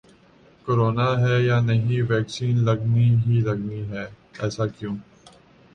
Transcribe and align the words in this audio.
corona 0.65 1.07
ہے 1.21 1.35
یا 1.41 1.59
نہیں 1.59 2.01
ویکسین 2.09 2.55
لگنی 2.65 3.07
ہی 3.21 3.39
لگنی 3.41 3.81
ہے، 3.89 4.05
ایسا 4.41 4.65
کیوں 4.67 4.95